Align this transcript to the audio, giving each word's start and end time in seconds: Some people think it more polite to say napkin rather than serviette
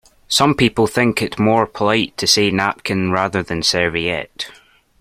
Some 0.27 0.55
people 0.55 0.87
think 0.87 1.21
it 1.21 1.37
more 1.37 1.67
polite 1.67 2.17
to 2.17 2.25
say 2.25 2.49
napkin 2.49 3.11
rather 3.11 3.43
than 3.43 3.61
serviette 3.61 4.49